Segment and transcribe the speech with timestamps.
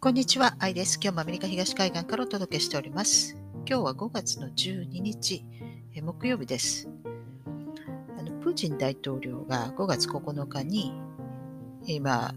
[0.00, 1.00] こんにちは、アイです。
[1.02, 3.36] 今日もアメリカ東海岸からお届けしております。
[3.68, 5.44] 今日は5月の12日、
[5.92, 6.88] え木曜日です。
[8.16, 10.92] あのプーチン大統領が5月9日に、
[11.84, 12.32] 今、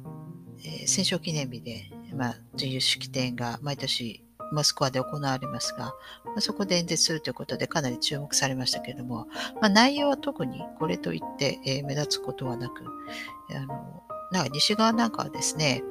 [0.66, 5.93] え、戦勝記念日で、まあ、自由式典が毎年モスクワで行われますが、
[6.25, 9.27] まあ、そこで演説するということでかなり注目されましたけれども、
[9.62, 12.84] まあ、内容は特にこれといって、え、目立つことはなく、
[13.55, 15.84] あのなんか西側なんかはですね、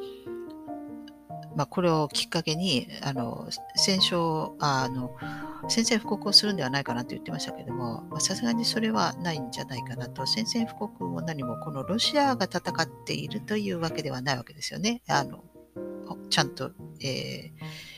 [1.56, 5.16] まあ、これをきっかけに、あの、戦勝、あの、
[5.68, 15.02] 宣戦布告をするんではないかなと言ってましたけども、さすがにそれはないんじゃないかなと、宣戦布告も何も、このロシアが戦っているというわけではないわけですよね。
[15.08, 15.44] あの、
[16.30, 17.52] ちゃんと、え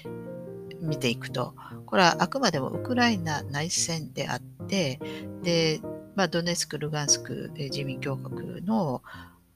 [0.04, 1.54] ー、見ていくと、
[1.86, 4.98] これはあくまでもウクライナ内戦であって、
[5.42, 5.80] で、
[6.14, 9.02] まあ、ドネツク、ルガンスク人民共和国の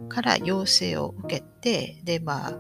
[0.08, 2.58] から要請を受けて、で、まあ、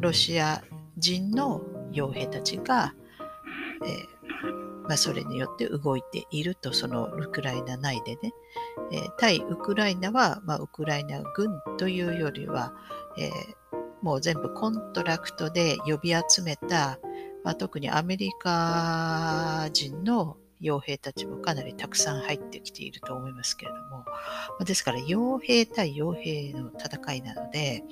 [0.00, 0.62] ロシア
[0.96, 2.94] 人の傭兵たちが、
[3.84, 8.32] えー、まあ、それによって動いていると、そのウクライナ内でね、
[8.92, 12.74] えー、対ウクライナは、まあ、ウクライナ軍というよりは、
[13.18, 13.30] えー、
[14.02, 16.98] もう全部 contract で呼び集めた、
[17.42, 24.04] まあ、特にアメリカ人の傭兵たちもかなりたくさん入ってきていると思いますけれども、
[24.64, 27.82] ですから傭兵対傭兵の戦いなので、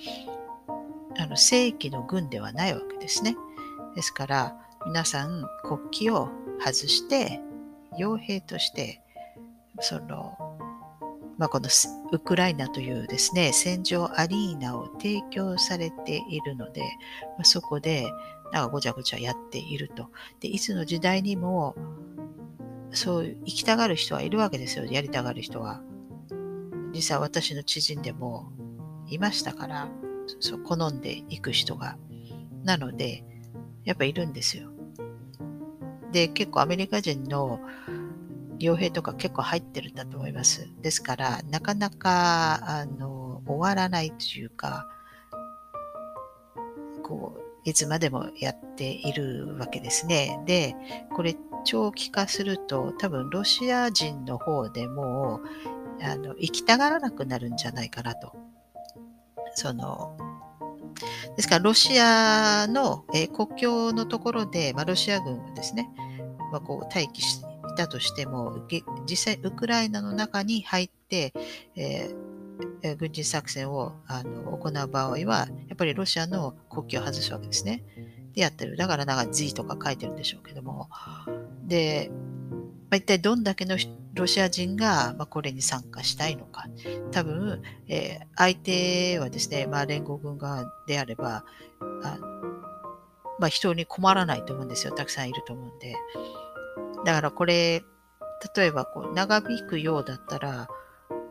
[1.19, 3.37] あの正規の軍ではないわけですね。
[3.95, 7.41] ですから皆さん国旗を外して
[7.99, 9.01] 傭兵として
[9.81, 10.37] その、
[11.39, 11.69] まあ、この
[12.13, 18.07] ウクライナというですね戦場アリーナを提供されているので、まあ、そこで
[18.53, 20.09] なんかごちゃごちゃやっていると。
[20.41, 21.75] でいつの時代にも
[22.91, 25.81] そう行きたがる人はいるわけですよやりたがる人は。
[26.95, 28.53] 実際私の知人でも
[29.09, 29.89] いましたから。
[30.41, 31.97] そう好んでいく人が。
[32.65, 33.25] なので、
[33.85, 34.71] やっぱいるんですよ。
[36.13, 37.61] で、結構アメリカ人の
[38.59, 40.69] 傭兵とか結構入ってるんだと思います。
[40.83, 44.87] ですから、なかなか、あの、終わらないというか、
[47.03, 50.41] こう、いつまでもやっているわけですね。
[50.47, 50.77] で、
[51.15, 55.41] これ長期化すると、多分ロシア人の方でも、
[56.01, 58.33] あの、行きたがらなくなるんじゃないかなと。
[59.55, 60.17] その、
[61.37, 65.89] ですから、ロシアの、えー、国境のところで、まあ、ロシア軍はですね、
[66.51, 68.67] まあ、こう待機していたとしても、
[69.07, 71.33] 実際、ウクライナの中に入って、
[71.75, 77.85] えー、軍事作戦をあの行う場合は、やっぱりロシアの国旗を外すわけですね。
[78.35, 78.77] でやってる。
[78.77, 80.89] だから、なんか Z とか書いてるんでしょうけども。
[81.65, 82.11] で、
[82.93, 83.79] まあ、一体どんだけの
[84.13, 86.67] ロシア人が、まあ、これに参加したいのか。
[87.11, 91.43] 多分、えー、相手はですね、まあ、連合軍側であれば、
[92.03, 92.19] あ
[93.39, 94.93] まあ、人に困らないと思うんですよ。
[94.93, 95.97] たくさんいると思うんで。
[97.07, 97.83] だからこれ、
[98.55, 100.69] 例えばこう長引くようだったら、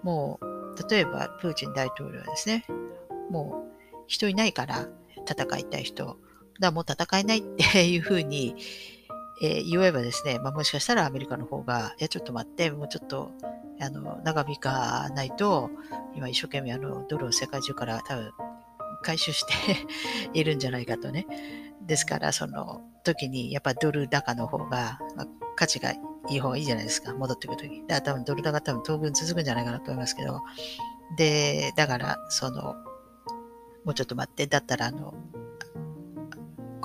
[0.02, 2.66] もう、例えばプーチン大統領はですね、
[3.30, 4.88] もう人いないから
[5.30, 6.18] 戦いたい人、
[6.60, 8.56] だもう戦えないっていうふうに、
[9.42, 13.32] えー、言えばですね、まあ、もしかしたらアメリカの方が、いや、ちょっと待って、もうちょっと、
[13.80, 15.72] あの、長引かないと、
[16.16, 18.32] 今一生懸命あの、ドルを世界中から多分
[19.02, 19.54] 回収して
[20.40, 21.26] いるんじゃないかとね。
[21.82, 27.82] ですから、その時に、やっぱドル高の方が、まあ、価値がいい方がいいじゃないですか、戻ってくるとき。
[27.82, 30.42] だから多分ドル高多分当分続くんじゃないかなと思いますけど、
[31.18, 32.76] で、だから、その、
[33.84, 35.14] もうちょっと待って、だったら、あの、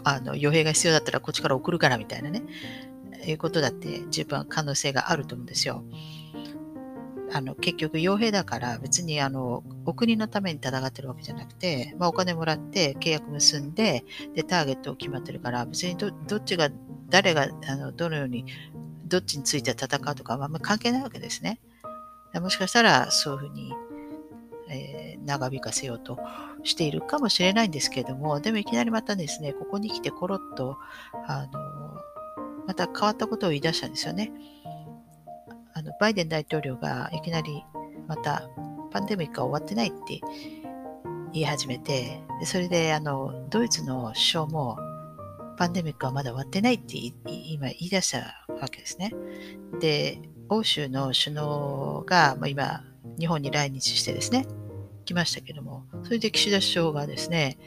[0.09, 2.45] あの、傭兵が必要だったらこっちから送るからみたいなね、
[3.27, 5.85] いうことだって十分可能性があると思うんですよ。
[7.33, 14.05] あの、結局傭兵だから別にあの、お国のために戦ってるわけじゃなくて、まあお金もらって契約結んで、
[14.37, 16.71] で、ターゲットを決まってるから、別にどっちが、
[17.09, 18.45] 誰が、あの、どのように、
[19.07, 21.61] どっちについて戦うとか、まあ、関係ないわけですね。
[22.35, 23.73] もしかしたらそういうふうに、
[25.27, 26.19] 長引かせようと
[26.63, 30.79] しているかもしれないんですけれども、でもいきなりまたですね、ここに来てコロッと、
[31.27, 32.01] あの、
[32.67, 34.33] また変わったことを言い出したんですよね。
[35.75, 37.65] あの、バイデン大統領がいきなり
[38.09, 38.49] また
[38.91, 40.21] パンデミックは終わってないって
[41.33, 44.79] 言い始めて、それであの、ドイツの首相も
[45.59, 49.13] パンデミックはまだ終わってないって今言い出したわけですね。
[49.81, 50.19] で、
[50.49, 52.83] 欧州の首脳が、今、
[53.19, 54.47] 日本に来日してですね、
[55.07, 57.59] 来ましたけども、それで岸田首相がですね、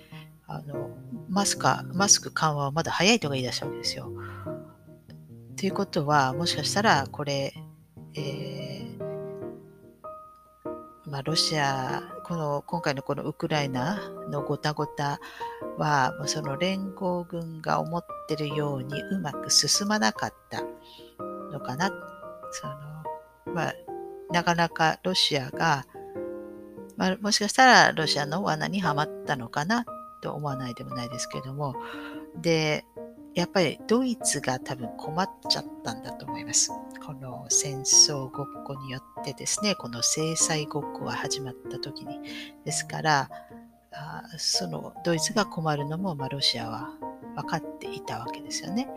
[0.45, 0.91] あの
[1.27, 4.11] マスカマスク緩和はまだ早いとか言い出したわけですよ。
[5.57, 7.53] ということは、もしかしたらこれ、
[8.15, 9.03] えー、
[11.05, 13.99] まあ、ロシアこの今回のこのウクライナ
[14.29, 15.19] のごたごた
[15.77, 20.63] は、その連合軍が思ってるようにうまく進まなかった
[21.51, 21.89] のかな。
[22.51, 23.73] そのまあ、
[24.31, 25.85] なかなかロシアが、
[26.99, 29.85] まあ、もしかしたらロシアの罠にはまったのかな
[30.21, 31.73] と思わないでもないですけども、
[32.35, 32.85] で、
[33.35, 36.71] やっぱりドイツが多分困っちゃったんだと思います。
[37.05, 42.19] この戦争ごっこによってですね、この制裁ごっこが始まった時に。
[42.65, 43.29] ですから、
[43.93, 46.89] あそのドイツが困るのも、まあ、ロシアは
[47.35, 48.89] 分かっていたわけですよね。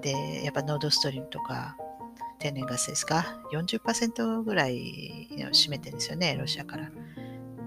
[0.00, 1.76] で、やっぱノードストリームとか
[2.40, 6.90] 天然ガスですか、40%ぐらい占めてるんですよね、ロシアから。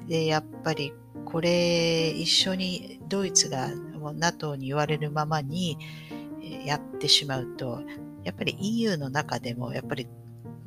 [0.07, 0.91] で、やっぱり
[1.25, 3.69] これ一緒にドイツが
[4.15, 5.77] NATO に言われるままに
[6.65, 7.81] やってしまうと、
[8.23, 10.07] やっぱり EU の中でもやっぱり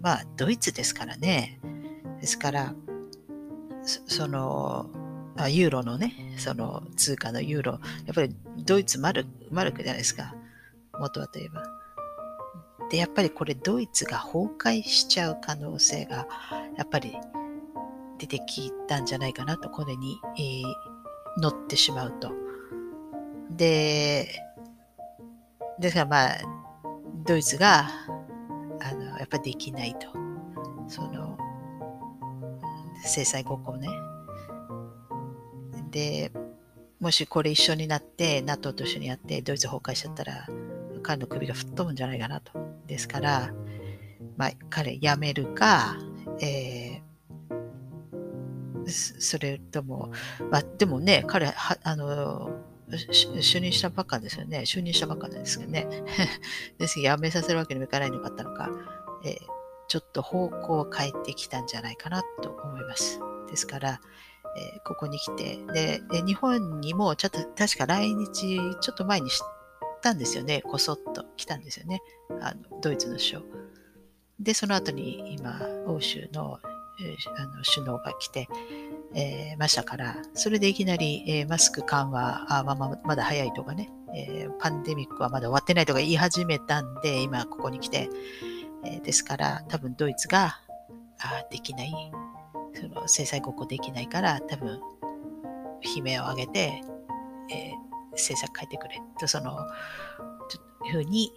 [0.00, 1.58] まあドイツですからね。
[2.20, 2.74] ですから、
[3.84, 4.88] その、
[5.36, 7.78] あユーロのね、その通貨のユーロ、や
[8.12, 10.34] っぱりドイツマルマルクじゃないですか。
[10.98, 11.65] 元はといえば。
[12.90, 16.26] で、やっぱりこれドイツが崩壊しちゃう可能性が
[16.76, 17.16] やっぱり
[18.18, 22.32] 出てきたんじゃないかなと、これに、えー、乗ってしまうと。
[23.50, 24.28] で、
[25.78, 26.38] ですからまあ、
[27.26, 27.88] ドイツが、
[28.80, 30.08] あの、やっぱりできないと。
[30.88, 31.36] その、
[33.04, 33.88] 制裁国をね。
[35.90, 36.32] で、
[37.00, 40.46] もしこれ一緒になって、NATO と一緒にやって、ドイツ崩壊しちゃったら、
[41.02, 42.65] 彼の首が吹っ飛ぶんじゃないかなと。
[42.86, 43.52] ですから、
[44.36, 45.96] まあ、彼辞めるか、
[46.40, 50.12] えー、それとも、
[50.50, 52.50] まあ、でもね、彼は、あの、
[52.88, 54.60] 就任したばっかですよね。
[54.60, 55.88] 就任したばっかなん ですけどね。
[56.78, 58.70] です辞めさせるわけにもいかないのかったのか、
[59.24, 59.38] えー、
[59.88, 63.20] ちょっと方向を変えてきたんじゃないかなと思います。
[63.50, 64.00] ですから、
[64.56, 69.40] えー、ここに来てでで、日本にもちょっと確か来日ちょっと前にし
[70.06, 70.62] たんですよね。
[70.62, 72.00] こそっと来たんですよね。
[72.40, 73.42] あのドイツの首相。
[74.38, 76.60] で、その後に今、欧州の,、
[77.00, 78.46] えー、あの首脳が来て、
[79.14, 88.08] えー、ましたから、それでいきなり、えー、マスク緩和あまままだ早いとかね、えー、パンデミックはまだ終わってないとか言い始めたんで、今ここに来て、
[88.84, 90.60] えですから多分ドイツが
[91.18, 92.12] あできない、
[92.74, 94.80] その制裁国庫できないから、多分
[95.96, 96.82] 悲鳴を上げて、
[97.50, 97.72] え
[98.16, 99.56] 政策変えてくれと、その、
[100.92, 101.32] ふうに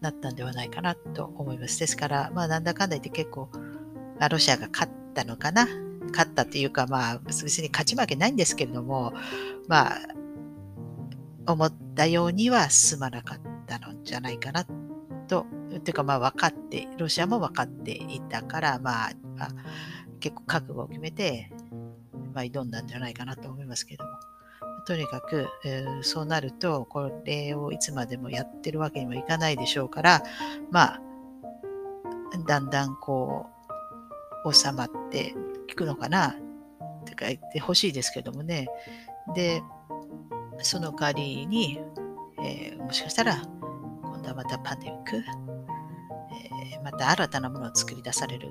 [0.00, 1.78] なったんではないかなと思います。
[1.78, 3.48] ですから、まあ、なんだかんだ言って結構、
[4.18, 5.66] まあ、ロシアが勝ったのかな？
[6.12, 9.12] 勝ったっていうか、まあ、別に勝ち負けないんですけれども、
[9.66, 9.98] まあ、
[11.46, 14.64] 思ったようには進まなかったのじゃないかな
[15.26, 15.46] と、
[15.84, 19.48] というか、まあ、分かって、ロシアも分かっていたから、まあ、まあ、
[20.20, 21.50] 結構覚悟を決めて、
[22.34, 24.04] まあ、挑んだんじゃないかなと思いますけど。
[24.86, 30.22] とにかく、えー、そうなると、これをいつまでもやってるわけにもいかないでしょうから、
[30.70, 31.00] まあ、
[32.46, 33.46] だんだんこ
[34.44, 35.34] う、収まって
[35.68, 36.34] いくのかなっ
[37.04, 38.68] て書いてほしいですけどもね。
[39.34, 39.62] で、
[40.62, 41.80] その代わりに、
[42.42, 43.42] えー、もしかしたら、
[44.02, 48.48] 今度はまたパンデミック、えー、また新たなものを作り出される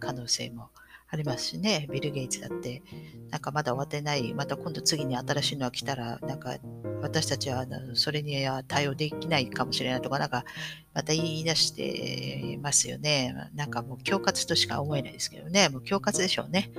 [0.00, 0.70] 可能性も
[1.14, 2.82] ありますしね、ビル・ゲイツだって、
[3.30, 6.56] なんかまだ終わってない、また今度次に新しいのが来たら、なんか
[7.02, 10.44] 私たちはそれには対応できないかもしれないとか、なんか
[10.92, 13.34] また言い出してますよね。
[13.54, 16.72] なんかもう恐喝としか思えないですけどね、もう恐喝でしょうね。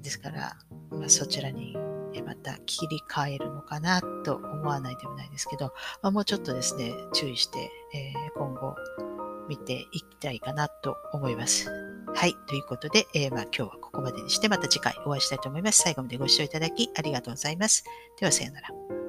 [0.00, 0.56] ですから、
[0.90, 1.76] まあ、そちらに
[2.24, 8.74] また切り替えるのかなと思わないでもないですけど、まあ、もうちょっとですね、注意して、えー、今後
[9.48, 11.93] 見ていきたいかなと思います。
[12.14, 12.34] はい。
[12.46, 15.82] ということで、えー、まあ、今日はここまでにして、また次回お会いしたいと思います。
[15.82, 17.84] 最後までご視聴いただきありがとうございます。
[18.18, 19.03] では、さようなら。